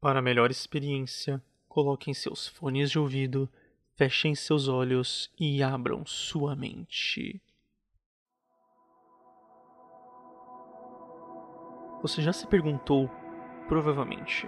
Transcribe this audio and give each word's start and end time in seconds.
Para 0.00 0.22
melhor 0.22 0.48
experiência, 0.48 1.42
coloquem 1.68 2.14
seus 2.14 2.46
fones 2.46 2.88
de 2.88 3.00
ouvido, 3.00 3.48
fechem 3.96 4.32
seus 4.32 4.68
olhos 4.68 5.28
e 5.36 5.60
abram 5.60 6.06
sua 6.06 6.54
mente. 6.54 7.42
Você 12.00 12.22
já 12.22 12.32
se 12.32 12.46
perguntou, 12.46 13.10
provavelmente, 13.66 14.46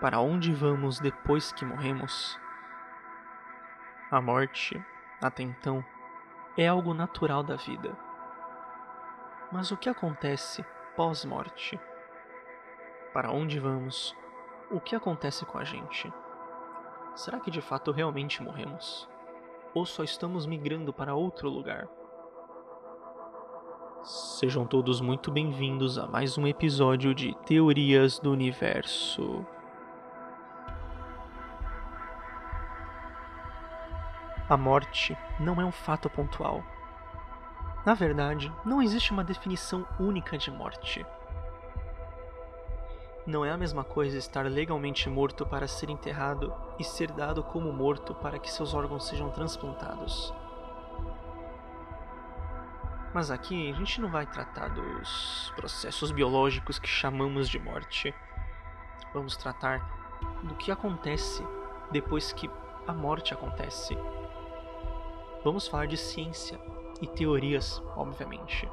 para 0.00 0.18
onde 0.18 0.52
vamos 0.52 0.98
depois 0.98 1.52
que 1.52 1.64
morremos? 1.64 2.36
A 4.10 4.20
morte, 4.20 4.84
até 5.22 5.44
então, 5.44 5.84
é 6.58 6.66
algo 6.66 6.92
natural 6.92 7.44
da 7.44 7.54
vida. 7.54 7.96
Mas 9.52 9.70
o 9.70 9.76
que 9.76 9.88
acontece 9.88 10.64
pós-morte? 10.96 11.78
Para 13.12 13.30
onde 13.30 13.60
vamos? 13.60 14.12
O 14.68 14.80
que 14.80 14.96
acontece 14.96 15.46
com 15.46 15.58
a 15.58 15.64
gente? 15.64 16.12
Será 17.14 17.38
que 17.38 17.52
de 17.52 17.60
fato 17.60 17.92
realmente 17.92 18.42
morremos? 18.42 19.08
Ou 19.72 19.86
só 19.86 20.02
estamos 20.02 20.44
migrando 20.44 20.92
para 20.92 21.14
outro 21.14 21.48
lugar? 21.48 21.86
Sejam 24.02 24.66
todos 24.66 25.00
muito 25.00 25.30
bem-vindos 25.30 25.98
a 25.98 26.08
mais 26.08 26.36
um 26.36 26.48
episódio 26.48 27.14
de 27.14 27.32
Teorias 27.44 28.18
do 28.18 28.32
Universo. 28.32 29.46
A 34.48 34.56
morte 34.56 35.16
não 35.38 35.60
é 35.60 35.64
um 35.64 35.72
fato 35.72 36.10
pontual. 36.10 36.64
Na 37.84 37.94
verdade, 37.94 38.52
não 38.64 38.82
existe 38.82 39.12
uma 39.12 39.22
definição 39.22 39.86
única 40.00 40.36
de 40.36 40.50
morte. 40.50 41.06
Não 43.26 43.44
é 43.44 43.50
a 43.50 43.56
mesma 43.56 43.82
coisa 43.82 44.16
estar 44.16 44.46
legalmente 44.46 45.10
morto 45.10 45.44
para 45.44 45.66
ser 45.66 45.90
enterrado 45.90 46.54
e 46.78 46.84
ser 46.84 47.10
dado 47.10 47.42
como 47.42 47.72
morto 47.72 48.14
para 48.14 48.38
que 48.38 48.48
seus 48.48 48.72
órgãos 48.72 49.08
sejam 49.08 49.30
transplantados. 49.30 50.32
Mas 53.12 53.28
aqui 53.32 53.72
a 53.72 53.74
gente 53.74 54.00
não 54.00 54.10
vai 54.10 54.26
tratar 54.26 54.68
dos 54.68 55.52
processos 55.56 56.12
biológicos 56.12 56.78
que 56.78 56.86
chamamos 56.86 57.48
de 57.48 57.58
morte. 57.58 58.14
Vamos 59.12 59.36
tratar 59.36 59.80
do 60.44 60.54
que 60.54 60.70
acontece 60.70 61.44
depois 61.90 62.32
que 62.32 62.48
a 62.86 62.92
morte 62.92 63.34
acontece. 63.34 63.98
Vamos 65.42 65.66
falar 65.66 65.86
de 65.86 65.96
ciência 65.96 66.60
e 67.02 67.08
teorias, 67.08 67.82
obviamente. 67.96 68.70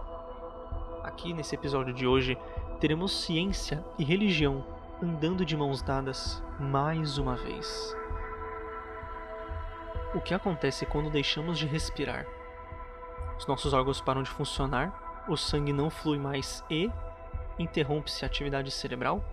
Aqui 1.03 1.33
nesse 1.33 1.55
episódio 1.55 1.93
de 1.93 2.05
hoje 2.05 2.38
teremos 2.83 3.13
ciência 3.13 3.81
e 3.97 4.03
religião 4.03 4.61
andando 5.01 5.45
de 5.45 5.55
mãos 5.55 5.81
dadas 5.81 6.43
mais 6.59 7.17
uma 7.17 7.33
vez. 7.33 7.95
O 10.13 10.19
que 10.19 10.33
acontece 10.33 10.85
quando 10.85 11.09
deixamos 11.09 11.57
de 11.57 11.65
respirar? 11.65 12.27
Os 13.37 13.47
nossos 13.47 13.71
órgãos 13.71 14.01
param 14.01 14.21
de 14.21 14.29
funcionar, 14.29 15.23
o 15.29 15.37
sangue 15.37 15.71
não 15.71 15.89
flui 15.89 16.19
mais 16.19 16.61
e 16.69 16.91
interrompe-se 17.57 18.25
a 18.25 18.27
atividade 18.27 18.69
cerebral? 18.69 19.23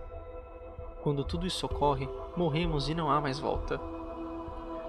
Quando 1.03 1.25
tudo 1.25 1.45
isso 1.45 1.65
ocorre, 1.65 2.07
morremos 2.37 2.87
e 2.87 2.95
não 2.95 3.11
há 3.11 3.19
mais 3.19 3.37
volta. 3.37 3.81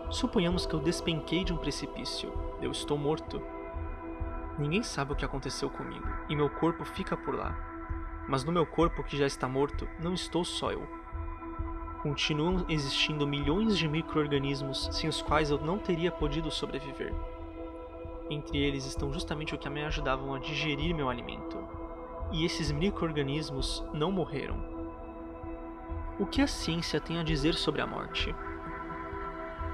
Suponhamos 0.09 0.67
que 0.67 0.75
eu 0.75 0.79
despenquei 0.79 1.43
de 1.43 1.53
um 1.53 1.57
precipício. 1.57 2.33
Eu 2.63 2.71
estou 2.71 2.97
morto. 2.97 3.43
Ninguém 4.57 4.85
sabe 4.85 5.15
o 5.15 5.17
que 5.17 5.25
aconteceu 5.25 5.69
comigo 5.69 6.07
e 6.29 6.37
meu 6.37 6.49
corpo 6.49 6.85
fica 6.85 7.17
por 7.17 7.35
lá. 7.35 7.72
Mas 8.29 8.45
no 8.45 8.53
meu 8.53 8.65
corpo 8.65 9.03
que 9.03 9.17
já 9.17 9.27
está 9.27 9.49
morto, 9.49 9.89
não 10.01 10.15
estou 10.15 10.45
só 10.45 10.71
eu. 10.71 10.87
Continuam 12.03 12.65
existindo 12.69 13.27
milhões 13.27 13.79
de 13.79 13.87
micro-organismos 13.87 14.89
sem 14.93 15.09
os 15.09 15.23
quais 15.23 15.51
eu 15.51 15.59
não 15.61 15.79
teria 15.79 16.11
podido 16.11 16.51
sobreviver. 16.51 17.15
Entre 18.29 18.59
eles 18.59 18.87
estão 18.87 19.13
justamente 19.13 19.55
o 19.55 19.59
que 19.59 19.69
me 19.69 19.85
ajudavam 19.85 20.35
a 20.35 20.39
digerir 20.39 20.95
meu 20.95 21.09
alimento. 21.09 21.59
E 22.33 22.45
esses 22.45 22.73
micro-organismos 22.73 23.85
não 23.93 24.11
morreram. 24.11 24.57
O 26.19 26.27
que 26.27 26.43
a 26.43 26.47
ciência 26.47 27.01
tem 27.01 27.19
a 27.19 27.23
dizer 27.23 27.55
sobre 27.55 27.81
a 27.81 27.87
morte? 27.87 28.35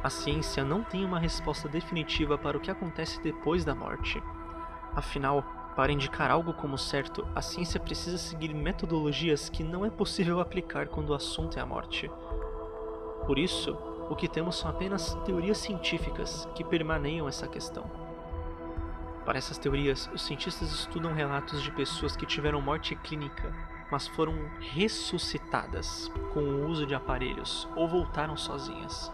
A 0.03 0.11
ciência 0.11 0.65
não 0.65 0.83
tem 0.83 1.05
uma 1.05 1.19
resposta 1.19 1.69
definitiva 1.69 2.39
para 2.39 2.57
o 2.57 2.61
que 2.61 2.71
acontece 2.71 3.21
depois 3.23 3.65
da 3.65 3.75
morte. 3.75 4.23
Afinal, 4.95 5.45
para 5.79 5.93
indicar 5.93 6.29
algo 6.29 6.53
como 6.53 6.77
certo, 6.77 7.25
a 7.37 7.41
ciência 7.41 7.79
precisa 7.79 8.19
seguir 8.19 8.53
metodologias 8.53 9.49
que 9.49 9.63
não 9.63 9.85
é 9.85 9.91
possível 9.91 10.41
aplicar 10.41 10.89
quando 10.89 11.11
o 11.11 11.15
assunto 11.15 11.57
é 11.57 11.63
a 11.63 11.67
morte. 11.67 12.11
Por 13.25 13.39
isso, 13.39 13.79
o 14.11 14.17
que 14.17 14.27
temos 14.27 14.57
são 14.57 14.69
apenas 14.69 15.15
teorias 15.25 15.59
científicas 15.59 16.49
que 16.57 16.65
permaneiam 16.65 17.29
essa 17.29 17.47
questão. 17.47 17.89
Para 19.25 19.39
essas 19.39 19.57
teorias, 19.57 20.11
os 20.13 20.23
cientistas 20.23 20.73
estudam 20.73 21.15
relatos 21.15 21.63
de 21.63 21.71
pessoas 21.71 22.17
que 22.17 22.27
tiveram 22.27 22.61
morte 22.61 22.97
clínica, 22.97 23.55
mas 23.89 24.09
foram 24.09 24.35
ressuscitadas 24.59 26.11
com 26.35 26.41
o 26.41 26.67
uso 26.69 26.87
de 26.87 26.95
aparelhos 26.97 27.69
ou 27.77 27.87
voltaram 27.87 28.37
sozinhas. 28.37 29.13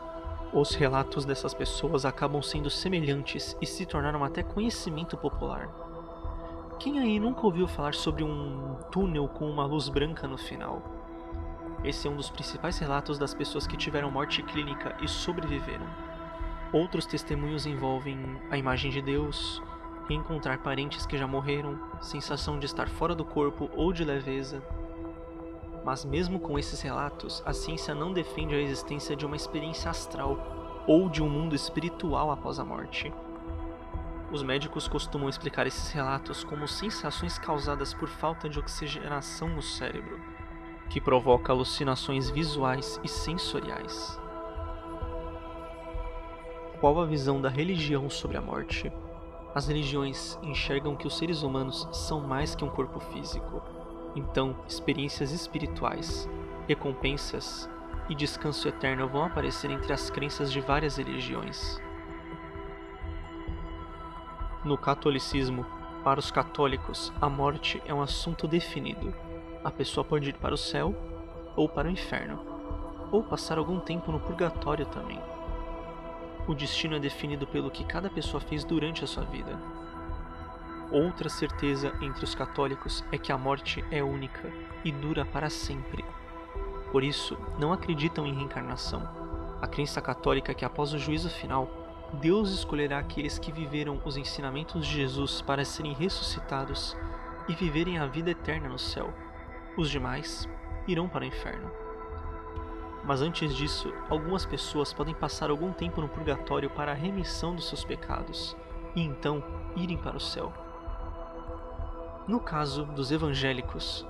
Os 0.51 0.75
relatos 0.75 1.27
dessas 1.27 1.53
pessoas 1.53 2.07
acabam 2.07 2.41
sendo 2.41 2.71
semelhantes 2.71 3.55
e 3.61 3.67
se 3.67 3.85
tornaram 3.85 4.25
até 4.25 4.43
conhecimento 4.43 5.15
popular. 5.15 5.84
Quem 6.79 6.99
aí 6.99 7.19
nunca 7.21 7.47
ouviu 7.47 7.67
falar 7.67 7.95
sobre 7.95 8.25
um 8.25 8.77
túnel 8.91 9.29
com 9.29 9.49
uma 9.49 9.65
luz 9.65 9.89
branca 9.89 10.27
no 10.27 10.37
final? 10.37 10.83
Esse 11.85 12.09
é 12.09 12.11
um 12.11 12.17
dos 12.17 12.29
principais 12.29 12.79
relatos 12.79 13.19
das 13.19 13.33
pessoas 13.33 13.67
que 13.67 13.77
tiveram 13.77 14.11
morte 14.11 14.43
clínica 14.43 14.97
e 15.01 15.09
sobreviveram. 15.09 15.87
Outros 16.73 17.07
testemunhos 17.07 17.65
envolvem 17.65 18.19
a 18.51 18.59
imagem 18.59 18.91
de 18.91 19.01
Deus, 19.01 19.63
reencontrar 20.09 20.59
parentes 20.63 21.07
que 21.07 21.17
já 21.17 21.27
morreram, 21.27 21.79
sensação 22.01 22.59
de 22.59 22.67
estar 22.67 22.89
fora 22.89 23.15
do 23.15 23.25
corpo 23.25 23.71
ou 23.77 23.93
de 23.93 24.05
leveza. 24.05 24.63
Mas, 25.85 26.05
mesmo 26.05 26.41
com 26.41 26.59
esses 26.59 26.81
relatos, 26.81 27.43
a 27.47 27.53
ciência 27.53 27.95
não 27.95 28.13
defende 28.13 28.55
a 28.55 28.61
existência 28.61 29.15
de 29.15 29.25
uma 29.25 29.37
experiência 29.37 29.91
astral 29.91 30.83
ou 30.87 31.09
de 31.09 31.23
um 31.23 31.29
mundo 31.29 31.55
espiritual 31.55 32.31
após 32.31 32.59
a 32.59 32.65
morte. 32.65 33.13
Os 34.35 34.43
médicos 34.43 34.89
costumam 34.89 35.29
explicar 35.29 35.65
esses 35.65 35.93
relatos 35.93 36.43
como 36.43 36.67
sensações 36.67 37.39
causadas 37.39 37.95
por 37.95 38.09
falta 38.09 38.49
de 38.49 38.59
oxigenação 38.59 39.49
no 39.49 39.63
cérebro, 39.63 40.21
que 40.91 41.01
provoca 41.01 41.53
alucinações 41.53 42.31
visuais 42.31 42.99
e 43.05 43.09
sensoriais. 43.09 44.21
Qual 46.81 47.01
a 47.01 47.07
visão 47.07 47.41
da 47.41 47.49
religião 47.49 48.11
sobre 48.11 48.37
a 48.37 48.41
morte? 48.41 48.93
As 49.55 49.69
religiões 49.69 50.37
enxergam 50.43 50.97
que 50.97 51.07
os 51.07 51.17
seres 51.17 51.45
humanos 51.45 51.89
são 51.93 52.19
mais 52.19 52.57
que 52.57 52.65
um 52.65 52.71
corpo 52.71 52.99
físico. 52.99 53.63
Então, 54.17 54.57
experiências 54.67 55.31
espirituais, 55.31 56.29
recompensas 56.67 57.71
e 58.09 58.17
descanso 58.17 58.67
eterno 58.67 59.09
vão 59.09 59.23
aparecer 59.23 59.71
entre 59.71 59.93
as 59.93 60.11
crenças 60.11 60.51
de 60.51 60.61
várias 60.61 60.97
religiões. 60.97 61.81
No 64.65 64.79
catolicismo, 64.79 65.67
para 66.03 66.19
os 66.19 66.31
católicos, 66.31 67.13
a 67.21 67.29
morte 67.29 67.83
é 67.85 67.93
um 67.93 68.01
assunto 68.01 68.49
definido. 68.49 69.15
A 69.63 69.71
pessoa 69.71 70.03
pode 70.03 70.31
ir 70.31 70.37
para 70.39 70.55
o 70.55 70.59
céu 70.59 70.95
ou 71.55 71.69
para 71.69 71.87
o 71.87 71.91
inferno, 71.91 72.41
ou 73.13 73.23
passar 73.23 73.59
algum 73.59 73.79
tempo 73.79 74.11
no 74.11 74.19
purgatório 74.19 74.87
também. 74.87 75.21
O 76.49 76.55
destino 76.55 76.97
é 76.97 76.99
definido 76.99 77.47
pelo 77.47 77.71
que 77.71 77.85
cada 77.85 78.09
pessoa 78.09 78.41
fez 78.41 78.65
durante 78.65 79.05
a 79.05 79.07
sua 79.07 79.25
vida. 79.25 79.55
Outra 80.91 81.29
certeza 81.29 81.93
entre 82.01 82.25
os 82.25 82.35
católicos 82.35 83.05
é 83.13 83.19
que 83.19 83.33
a 83.33 83.37
morte 83.37 83.85
é 83.91 84.03
única 84.03 84.51
e 84.83 84.91
dura 84.91 85.27
para 85.27 85.51
sempre. 85.51 86.03
Por 86.91 87.05
isso, 87.05 87.37
não 87.59 87.71
acreditam 87.71 88.27
em 88.27 88.33
reencarnação. 88.33 89.07
A 89.61 89.67
crença 89.67 90.01
católica 90.01 90.53
é 90.53 90.55
que 90.55 90.65
após 90.65 90.95
o 90.95 90.99
juízo 90.99 91.29
final, 91.29 91.84
Deus 92.15 92.51
escolherá 92.51 92.99
aqueles 92.99 93.39
que 93.39 93.53
viveram 93.53 94.01
os 94.05 94.17
ensinamentos 94.17 94.87
de 94.87 94.95
Jesus 94.95 95.43
para 95.43 95.65
serem 95.65 95.93
ressuscitados 95.93 96.97
e 97.49 97.55
viverem 97.55 97.99
a 97.99 98.07
vida 98.07 98.31
eterna 98.31 98.69
no 98.69 98.79
céu. 98.79 99.13
Os 99.77 99.91
demais 99.91 100.49
irão 100.87 101.09
para 101.09 101.25
o 101.25 101.27
inferno. 101.27 101.71
Mas 103.05 103.21
antes 103.21 103.55
disso, 103.55 103.93
algumas 104.09 104.47
pessoas 104.47 104.93
podem 104.93 105.15
passar 105.15 105.51
algum 105.51 105.73
tempo 105.73 106.01
no 106.01 106.09
purgatório 106.09 106.71
para 106.71 106.93
a 106.93 106.95
remissão 106.95 107.55
dos 107.55 107.69
seus 107.69 107.85
pecados 107.85 108.57
e 108.95 109.03
então 109.03 109.43
irem 109.77 109.99
para 109.99 110.17
o 110.17 110.21
céu. 110.21 110.53
No 112.27 112.41
caso 112.41 112.87
dos 112.87 113.11
evangélicos, 113.11 114.07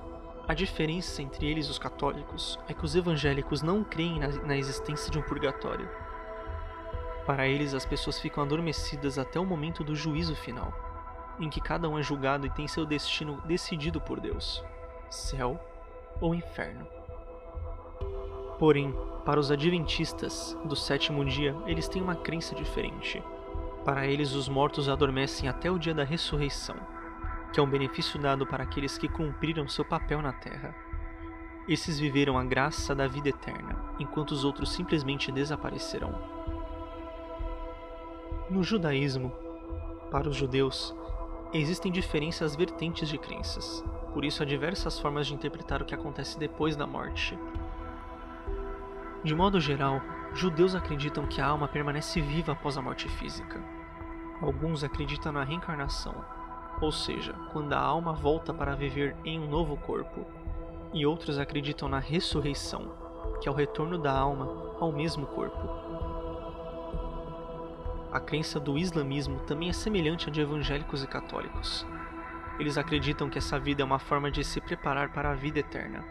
a 0.47 0.53
diferença 0.53 1.21
entre 1.21 1.49
eles 1.49 1.67
e 1.67 1.71
os 1.71 1.79
católicos 1.79 2.57
é 2.69 2.73
que 2.73 2.85
os 2.85 2.95
evangélicos 2.95 3.61
não 3.61 3.83
creem 3.83 4.19
na, 4.19 4.27
na 4.27 4.55
existência 4.55 5.11
de 5.11 5.17
um 5.17 5.23
purgatório 5.23 5.89
para 7.25 7.47
eles, 7.47 7.73
as 7.73 7.85
pessoas 7.85 8.19
ficam 8.19 8.43
adormecidas 8.43 9.17
até 9.17 9.39
o 9.39 9.45
momento 9.45 9.83
do 9.83 9.95
juízo 9.95 10.35
final, 10.35 10.73
em 11.39 11.49
que 11.49 11.59
cada 11.59 11.89
um 11.89 11.97
é 11.97 12.03
julgado 12.03 12.45
e 12.45 12.51
tem 12.51 12.67
seu 12.67 12.85
destino 12.85 13.41
decidido 13.45 13.99
por 13.99 14.19
Deus: 14.19 14.63
céu 15.09 15.59
ou 16.21 16.35
inferno. 16.35 16.87
Porém, 18.59 18.95
para 19.25 19.39
os 19.39 19.51
adventistas 19.51 20.55
do 20.63 20.75
sétimo 20.75 21.25
dia, 21.25 21.55
eles 21.65 21.87
têm 21.87 22.01
uma 22.01 22.15
crença 22.15 22.55
diferente. 22.55 23.21
Para 23.83 24.05
eles, 24.05 24.33
os 24.33 24.47
mortos 24.47 24.87
adormecem 24.87 25.49
até 25.49 25.69
o 25.69 25.79
dia 25.79 25.93
da 25.93 26.03
ressurreição, 26.03 26.75
que 27.51 27.59
é 27.59 27.63
um 27.63 27.69
benefício 27.69 28.19
dado 28.19 28.45
para 28.45 28.63
aqueles 28.63 28.97
que 28.97 29.09
cumpriram 29.09 29.67
seu 29.67 29.83
papel 29.83 30.21
na 30.21 30.31
terra. 30.31 30.75
Esses 31.67 31.99
viveram 31.99 32.37
a 32.37 32.43
graça 32.43 32.93
da 32.93 33.07
vida 33.07 33.29
eterna, 33.29 33.75
enquanto 33.99 34.31
os 34.31 34.45
outros 34.45 34.71
simplesmente 34.71 35.31
desaparecerão. 35.31 36.54
No 38.47 38.63
judaísmo, 38.63 39.31
para 40.11 40.29
os 40.29 40.35
judeus, 40.35 40.93
existem 41.51 41.91
diferenças 41.91 42.55
vertentes 42.55 43.09
de 43.09 43.17
crenças, 43.17 43.83
por 44.13 44.23
isso 44.23 44.43
há 44.43 44.45
diversas 44.45 44.99
formas 44.99 45.25
de 45.25 45.33
interpretar 45.33 45.81
o 45.81 45.85
que 45.85 45.95
acontece 45.95 46.37
depois 46.37 46.75
da 46.75 46.85
morte. 46.85 47.35
De 49.23 49.33
modo 49.33 49.59
geral, 49.59 49.99
judeus 50.35 50.75
acreditam 50.75 51.25
que 51.25 51.41
a 51.41 51.47
alma 51.47 51.67
permanece 51.67 52.21
viva 52.21 52.51
após 52.51 52.77
a 52.77 52.83
morte 52.83 53.09
física. 53.09 53.59
Alguns 54.39 54.83
acreditam 54.83 55.31
na 55.31 55.43
reencarnação, 55.43 56.13
ou 56.79 56.91
seja, 56.91 57.33
quando 57.51 57.73
a 57.73 57.79
alma 57.79 58.13
volta 58.13 58.53
para 58.53 58.75
viver 58.75 59.15
em 59.25 59.39
um 59.39 59.49
novo 59.49 59.75
corpo, 59.75 60.23
e 60.93 61.03
outros 61.03 61.39
acreditam 61.39 61.89
na 61.89 61.97
ressurreição, 61.97 62.91
que 63.41 63.49
é 63.49 63.51
o 63.51 63.55
retorno 63.55 63.97
da 63.97 64.15
alma 64.15 64.75
ao 64.79 64.91
mesmo 64.91 65.25
corpo. 65.25 65.94
A 68.15 68.19
crença 68.21 68.61
do 68.61 68.77
islamismo 68.77 69.41
também 69.41 69.67
é 69.67 69.73
semelhante 69.73 70.29
à 70.29 70.31
de 70.31 70.39
evangélicos 70.39 71.03
e 71.03 71.07
católicos. 71.07 71.85
Eles 72.57 72.77
acreditam 72.77 73.29
que 73.29 73.37
essa 73.37 73.59
vida 73.59 73.81
é 73.81 73.85
uma 73.85 73.99
forma 73.99 74.31
de 74.31 74.41
se 74.41 74.61
preparar 74.61 75.09
para 75.11 75.31
a 75.31 75.35
vida 75.35 75.59
eterna. 75.59 76.01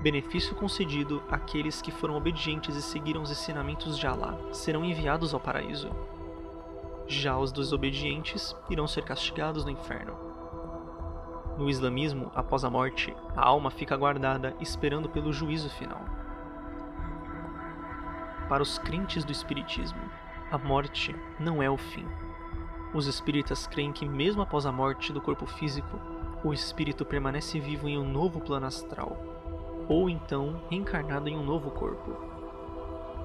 Benefício 0.00 0.56
concedido 0.56 1.22
àqueles 1.30 1.82
que 1.82 1.90
foram 1.90 2.16
obedientes 2.16 2.74
e 2.76 2.80
seguiram 2.80 3.20
os 3.20 3.30
ensinamentos 3.30 3.98
de 3.98 4.06
Alá 4.06 4.38
serão 4.52 4.86
enviados 4.86 5.34
ao 5.34 5.38
paraíso. 5.38 5.90
Já 7.06 7.36
os 7.36 7.52
desobedientes 7.52 8.56
irão 8.70 8.86
ser 8.86 9.04
castigados 9.04 9.66
no 9.66 9.70
inferno. 9.70 10.16
No 11.58 11.68
islamismo, 11.68 12.32
após 12.34 12.64
a 12.64 12.70
morte, 12.70 13.14
a 13.36 13.46
alma 13.46 13.70
fica 13.70 13.98
guardada 13.98 14.56
esperando 14.62 15.10
pelo 15.10 15.30
juízo 15.30 15.68
final. 15.68 16.06
Para 18.48 18.62
os 18.62 18.78
crentes 18.78 19.26
do 19.26 19.32
espiritismo, 19.32 20.00
a 20.54 20.58
morte 20.58 21.14
não 21.36 21.60
é 21.60 21.68
o 21.68 21.76
fim. 21.76 22.06
Os 22.94 23.08
espíritas 23.08 23.66
creem 23.66 23.92
que, 23.92 24.08
mesmo 24.08 24.40
após 24.40 24.64
a 24.66 24.70
morte 24.70 25.12
do 25.12 25.20
corpo 25.20 25.46
físico, 25.46 25.98
o 26.44 26.52
espírito 26.52 27.04
permanece 27.04 27.58
vivo 27.58 27.88
em 27.88 27.98
um 27.98 28.08
novo 28.08 28.40
plano 28.40 28.66
astral, 28.66 29.16
ou 29.88 30.08
então 30.08 30.62
reencarnado 30.70 31.28
em 31.28 31.36
um 31.36 31.42
novo 31.42 31.72
corpo. 31.72 32.16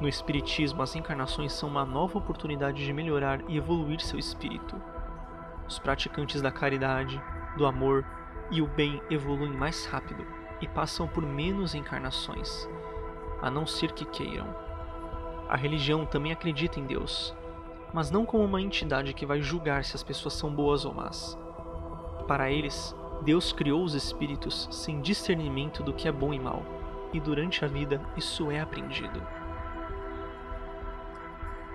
No 0.02 0.08
Espiritismo, 0.08 0.82
as 0.82 0.96
encarnações 0.96 1.54
são 1.54 1.70
uma 1.70 1.86
nova 1.86 2.18
oportunidade 2.18 2.84
de 2.84 2.92
melhorar 2.92 3.42
e 3.48 3.58
evoluir 3.58 4.00
seu 4.00 4.18
espírito. 4.18 4.76
Os 5.68 5.78
praticantes 5.78 6.42
da 6.42 6.52
caridade, 6.52 7.22
do 7.58 7.66
amor 7.68 8.04
e 8.50 8.60
o 8.60 8.68
bem 8.68 9.00
evoluem 9.08 9.52
mais 9.52 9.86
rápido 9.86 10.26
e 10.62 10.68
passam 10.68 11.08
por 11.08 11.24
menos 11.24 11.76
encarnações, 11.76 12.68
a 13.40 13.52
não 13.52 13.68
ser 13.68 13.92
que 13.92 14.06
queiram. 14.06 14.69
A 15.50 15.58
religião 15.58 16.06
também 16.06 16.32
acredita 16.32 16.80
em 16.80 16.86
Deus, 16.86 17.34
mas 17.92 18.12
não 18.12 18.24
como 18.24 18.46
uma 18.46 18.62
entidade 18.62 19.16
que 19.16 19.26
vai 19.26 19.42
julgar 19.42 19.84
se 19.84 19.96
as 19.96 20.04
pessoas 20.04 20.36
são 20.36 20.54
boas 20.54 20.86
ou 20.86 20.94
más. 20.94 21.36
Para 22.28 22.52
eles, 22.52 22.96
Deus 23.24 23.52
criou 23.52 23.84
os 23.84 23.96
espíritos 23.96 24.68
sem 24.72 25.02
discernimento 25.02 25.82
do 25.82 25.92
que 25.92 26.08
é 26.08 26.12
bom 26.12 26.32
e 26.32 26.40
mal, 26.40 26.64
e 27.12 27.20
durante 27.20 27.66
a 27.66 27.68
vida 27.68 28.00
isso 28.16 28.52
é 28.52 28.60
aprendido. 28.60 29.22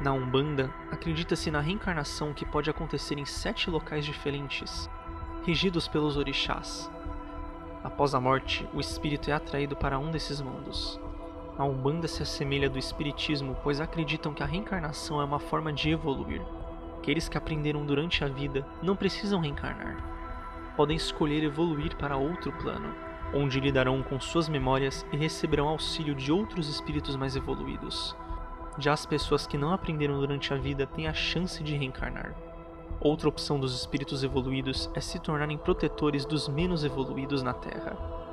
Na 0.00 0.12
Umbanda, 0.12 0.72
acredita-se 0.92 1.50
na 1.50 1.60
reencarnação 1.60 2.32
que 2.32 2.46
pode 2.46 2.70
acontecer 2.70 3.18
em 3.18 3.24
sete 3.24 3.68
locais 3.68 4.04
diferentes, 4.04 4.88
regidos 5.44 5.88
pelos 5.88 6.16
orixás. 6.16 6.88
Após 7.82 8.14
a 8.14 8.20
morte, 8.20 8.68
o 8.72 8.78
espírito 8.78 9.30
é 9.30 9.32
atraído 9.32 9.74
para 9.74 9.98
um 9.98 10.12
desses 10.12 10.40
mundos. 10.40 11.00
A 11.56 11.64
Umbanda 11.64 12.08
se 12.08 12.20
assemelha 12.20 12.68
do 12.68 12.80
Espiritismo, 12.80 13.56
pois 13.62 13.80
acreditam 13.80 14.34
que 14.34 14.42
a 14.42 14.46
reencarnação 14.46 15.20
é 15.20 15.24
uma 15.24 15.38
forma 15.38 15.72
de 15.72 15.90
evoluir. 15.90 16.42
Aqueles 16.98 17.28
que 17.28 17.38
aprenderam 17.38 17.86
durante 17.86 18.24
a 18.24 18.28
vida 18.28 18.66
não 18.82 18.96
precisam 18.96 19.40
reencarnar. 19.40 19.96
Podem 20.76 20.96
escolher 20.96 21.44
evoluir 21.44 21.94
para 21.96 22.16
outro 22.16 22.50
plano, 22.54 22.92
onde 23.32 23.60
lidarão 23.60 24.02
com 24.02 24.18
suas 24.18 24.48
memórias 24.48 25.06
e 25.12 25.16
receberão 25.16 25.68
auxílio 25.68 26.12
de 26.12 26.32
outros 26.32 26.68
espíritos 26.68 27.14
mais 27.14 27.36
evoluídos. 27.36 28.16
Já 28.76 28.92
as 28.92 29.06
pessoas 29.06 29.46
que 29.46 29.56
não 29.56 29.72
aprenderam 29.72 30.18
durante 30.18 30.52
a 30.52 30.56
vida 30.56 30.88
têm 30.88 31.06
a 31.06 31.14
chance 31.14 31.62
de 31.62 31.76
reencarnar. 31.76 32.34
Outra 33.00 33.28
opção 33.28 33.60
dos 33.60 33.78
espíritos 33.78 34.24
evoluídos 34.24 34.90
é 34.92 35.00
se 35.00 35.20
tornarem 35.20 35.56
protetores 35.56 36.24
dos 36.24 36.48
menos 36.48 36.82
evoluídos 36.82 37.44
na 37.44 37.52
Terra. 37.52 38.23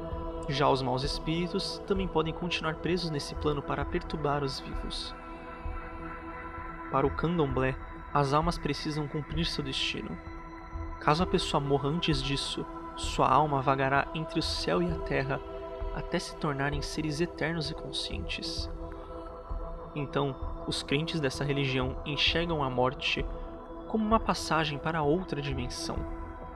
Já 0.51 0.67
os 0.67 0.81
maus 0.81 1.03
espíritos 1.03 1.81
também 1.87 2.09
podem 2.09 2.33
continuar 2.33 2.75
presos 2.75 3.09
nesse 3.09 3.33
plano 3.35 3.61
para 3.61 3.85
perturbar 3.85 4.43
os 4.43 4.59
vivos. 4.59 5.15
Para 6.91 7.07
o 7.07 7.09
candomblé, 7.09 7.73
as 8.13 8.33
almas 8.33 8.57
precisam 8.57 9.07
cumprir 9.07 9.45
seu 9.45 9.63
destino. 9.63 10.17
Caso 10.99 11.23
a 11.23 11.25
pessoa 11.25 11.61
morra 11.61 11.87
antes 11.87 12.21
disso, 12.21 12.65
sua 12.97 13.29
alma 13.29 13.61
vagará 13.61 14.09
entre 14.13 14.39
o 14.39 14.43
céu 14.43 14.83
e 14.83 14.91
a 14.91 14.99
terra 14.99 15.39
até 15.95 16.19
se 16.19 16.35
tornarem 16.35 16.81
seres 16.81 17.21
eternos 17.21 17.71
e 17.71 17.73
conscientes. 17.73 18.69
Então, 19.95 20.35
os 20.67 20.83
crentes 20.83 21.21
dessa 21.21 21.45
religião 21.45 21.95
enxergam 22.05 22.61
a 22.61 22.69
morte 22.69 23.25
como 23.87 24.05
uma 24.05 24.19
passagem 24.19 24.77
para 24.77 25.01
outra 25.01 25.41
dimensão, 25.41 25.95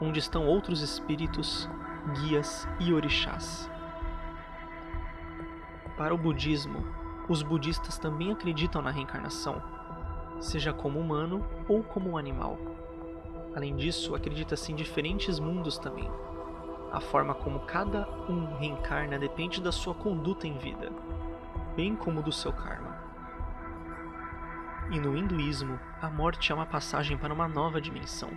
onde 0.02 0.20
estão 0.20 0.46
outros 0.46 0.82
espíritos, 0.82 1.70
guias 2.14 2.68
e 2.78 2.94
orixás. 2.94 3.74
Para 5.98 6.14
o 6.14 6.18
budismo, 6.18 6.84
os 7.30 7.42
budistas 7.42 7.98
também 7.98 8.32
acreditam 8.32 8.82
na 8.82 8.92
reencarnação, 8.92 9.62
seja 10.42 10.74
como 10.74 11.00
humano 11.00 11.46
ou 11.70 11.82
como 11.82 12.18
animal. 12.18 12.58
Além 13.56 13.76
disso, 13.78 14.14
acredita-se 14.14 14.74
em 14.74 14.76
diferentes 14.76 15.40
mundos 15.40 15.78
também. 15.78 16.12
A 16.92 17.00
forma 17.00 17.34
como 17.34 17.62
cada 17.62 18.08
um 18.30 18.58
reencarna 18.58 19.18
depende 19.18 19.62
da 19.62 19.72
sua 19.72 19.94
conduta 19.94 20.46
em 20.46 20.58
vida, 20.58 20.92
bem 21.78 21.96
como 21.96 22.22
do 22.22 22.32
seu 22.32 22.52
karma. 22.52 22.94
E 24.92 25.00
no 25.00 25.16
hinduísmo, 25.16 25.80
a 26.02 26.10
morte 26.10 26.52
é 26.52 26.56
uma 26.56 26.66
passagem 26.66 27.18
para 27.18 27.34
uma 27.34 27.48
nova 27.48 27.80
dimensão. 27.80 28.30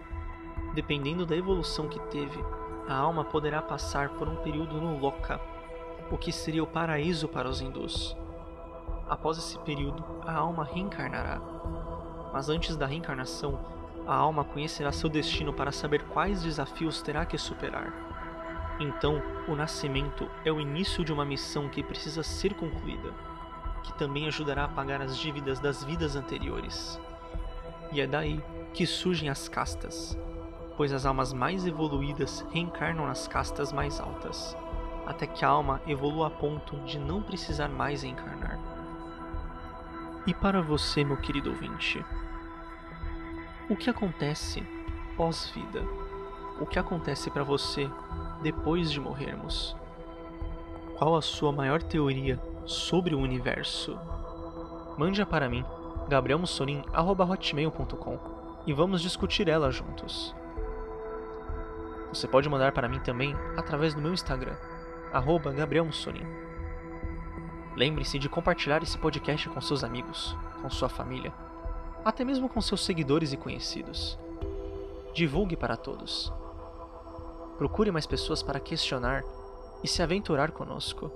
Dependendo 0.75 1.27
da 1.27 1.37
evolução 1.37 1.89
que 1.89 2.01
teve, 2.09 2.43
a 2.89 2.95
alma 2.95 3.25
poderá 3.25 3.61
passar 3.61 4.11
por 4.11 4.29
um 4.29 4.37
período 4.37 4.81
no 4.81 4.97
Loka, 4.99 5.41
o 6.11 6.17
que 6.17 6.33
seria 6.33 6.63
o 6.63 6.67
paraíso 6.67 7.29
para 7.29 7.49
os 7.49 7.61
hindus. 7.61 8.17
Após 9.09 9.39
esse 9.39 9.59
período, 9.61 10.05
a 10.23 10.33
alma 10.33 10.65
reencarnará. 10.65 11.41
Mas 12.33 12.49
antes 12.49 12.77
da 12.77 12.87
reencarnação, 12.87 13.59
a 14.07 14.15
alma 14.15 14.45
conhecerá 14.45 14.91
seu 14.93 15.09
destino 15.09 15.53
para 15.53 15.73
saber 15.73 16.03
quais 16.05 16.43
desafios 16.43 17.03
terá 17.03 17.27
que 17.27 17.37
superar. 17.37 17.93
Então, 18.81 19.21
o 19.47 19.55
nascimento 19.55 20.29
é 20.45 20.53
o 20.53 20.61
início 20.61 21.05
de 21.05 21.13
uma 21.13 21.25
missão 21.25 21.69
que 21.69 21.83
precisa 21.83 22.23
ser 22.23 22.55
concluída, 22.55 23.13
que 23.83 23.93
também 23.95 24.27
ajudará 24.27 24.65
a 24.65 24.69
pagar 24.69 25.03
as 25.03 25.17
dívidas 25.17 25.59
das 25.59 25.83
vidas 25.83 26.17
anteriores. 26.17 26.99
E 27.93 28.01
é 28.01 28.07
daí 28.07 28.43
que 28.73 28.87
surgem 28.87 29.29
as 29.29 29.49
castas, 29.49 30.17
pois 30.77 30.93
as 30.93 31.05
almas 31.05 31.33
mais 31.33 31.67
evoluídas 31.67 32.47
reencarnam 32.51 33.07
nas 33.07 33.27
castas 33.27 33.73
mais 33.73 33.99
altas 33.99 34.57
até 35.09 35.27
que 35.27 35.43
a 35.43 35.49
alma 35.49 35.81
evolua 35.87 36.27
a 36.27 36.31
ponto 36.31 36.77
de 36.81 36.99
não 36.99 37.23
precisar 37.23 37.69
mais 37.69 38.05
encarnar. 38.05 38.59
E 40.27 40.35
para 40.35 40.61
você, 40.61 41.03
meu 41.03 41.17
querido 41.17 41.49
ouvinte, 41.49 42.05
o 43.71 43.77
que 43.77 43.89
acontece 43.89 44.63
pós-vida? 45.17 45.83
O 46.61 46.67
que 46.67 46.79
acontece 46.79 47.31
para 47.31 47.43
você 47.43 47.91
depois 48.43 48.91
de 48.91 49.01
morrermos? 49.01 49.75
Qual 50.99 51.17
a 51.17 51.23
sua 51.23 51.53
maior 51.53 51.83
teoria 51.83 52.39
sobre 52.67 53.15
o 53.15 53.19
universo? 53.19 53.99
Mande-a 54.99 55.25
para 55.25 55.49
mim, 55.49 55.65
gabrielmussolim.com 56.09 58.19
e 58.67 58.75
vamos 58.75 59.01
discutir 59.01 59.49
ela 59.49 59.71
juntos. 59.71 60.37
Você 62.13 62.29
pode 62.29 62.47
mandar 62.51 62.73
para 62.73 62.91
mim 62.91 63.01
também 63.01 63.35
através 63.57 63.95
do 63.95 64.03
meu 64.03 64.13
Instagram, 64.13 64.57
arroba 65.13 65.53
Gabriel 65.53 65.85
Mussoni. 65.85 66.25
Lembre-se 67.77 68.19
de 68.19 68.29
compartilhar 68.29 68.83
esse 68.83 68.99
podcast 68.99 69.49
com 69.49 69.61
seus 69.61 69.85
amigos, 69.85 70.37
com 70.61 70.69
sua 70.69 70.89
família, 70.89 71.33
até 72.05 72.25
mesmo 72.25 72.49
com 72.49 72.61
seus 72.61 72.85
seguidores 72.85 73.33
e 73.33 73.37
conhecidos. 73.37 74.19
Divulgue 75.15 75.57
para 75.57 75.77
todos. 75.77 76.33
Procure 77.57 77.91
mais 77.91 78.07
pessoas 78.07 78.43
para 78.43 78.61
questionar 78.61 79.23
e 79.83 79.89
se 79.89 80.03
aventurar 80.03 80.51
conosco. 80.51 81.11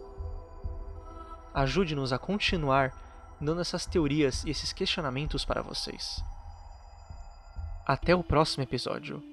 Ajude-nos 1.55 2.13
a 2.13 2.19
continuar 2.19 2.93
dando 3.41 3.61
essas 3.61 3.87
teorias 3.87 4.45
e 4.45 4.51
esses 4.51 4.73
questionamentos 4.73 5.45
para 5.45 5.63
vocês. 5.63 6.23
Até 7.87 8.15
o 8.15 8.23
próximo 8.23 8.63
episódio. 8.63 9.32